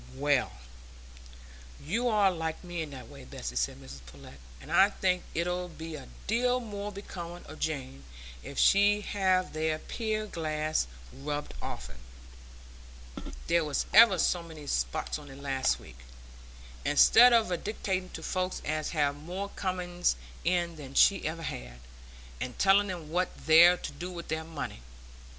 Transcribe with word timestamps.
"Well, 0.15 0.53
you're 1.79 2.31
like 2.31 2.63
me 2.63 2.81
in 2.81 2.89
that, 2.89 3.05
Bessy," 3.29 3.55
said 3.55 3.77
Mrs 3.79 4.03
Pullet; 4.07 4.39
"and 4.59 4.71
I 4.71 4.89
think 4.89 5.21
it 5.35 5.47
'ud 5.47 5.77
be 5.77 5.93
a 5.95 6.07
deal 6.25 6.59
more 6.59 6.91
becoming 6.91 7.45
o' 7.47 7.53
Jane 7.53 8.03
if 8.41 8.57
she'd 8.57 9.01
have 9.05 9.53
that 9.53 9.87
pier 9.87 10.25
glass 10.25 10.87
rubbed 11.13 11.53
oftener,—there 11.61 13.63
was 13.63 13.85
ever 13.93 14.17
so 14.17 14.41
many 14.41 14.65
spots 14.65 15.19
on 15.19 15.29
it 15.29 15.37
last 15.39 15.79
week,—instead 15.79 17.31
o' 17.31 17.55
dictating 17.55 18.09
to 18.09 18.23
folks 18.23 18.59
as 18.65 18.89
have 18.97 19.15
more 19.15 19.49
comings 19.49 20.15
in 20.43 20.77
than 20.77 20.95
she 20.95 21.27
ever 21.27 21.43
had, 21.43 21.79
and 22.39 22.57
telling 22.57 22.89
'em 22.89 23.11
what 23.11 23.29
they're 23.45 23.77
to 23.77 23.91
do 23.91 24.09
with 24.09 24.29
their 24.29 24.43
money. 24.45 24.81